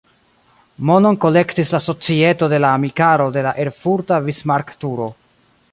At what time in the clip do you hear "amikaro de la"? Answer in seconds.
2.79-3.53